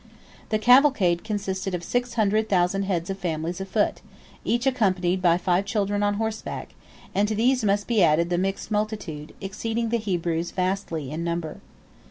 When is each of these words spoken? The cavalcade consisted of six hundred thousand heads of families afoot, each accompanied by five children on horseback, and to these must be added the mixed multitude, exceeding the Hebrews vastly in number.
The 0.49 0.57
cavalcade 0.57 1.23
consisted 1.23 1.75
of 1.75 1.83
six 1.83 2.15
hundred 2.15 2.49
thousand 2.49 2.85
heads 2.85 3.11
of 3.11 3.19
families 3.19 3.61
afoot, 3.61 4.01
each 4.43 4.65
accompanied 4.65 5.21
by 5.21 5.37
five 5.37 5.63
children 5.65 6.01
on 6.01 6.15
horseback, 6.15 6.69
and 7.13 7.27
to 7.27 7.35
these 7.35 7.63
must 7.63 7.85
be 7.85 8.01
added 8.01 8.31
the 8.31 8.39
mixed 8.39 8.71
multitude, 8.71 9.35
exceeding 9.41 9.89
the 9.89 9.97
Hebrews 9.99 10.49
vastly 10.49 11.11
in 11.11 11.23
number. 11.23 11.61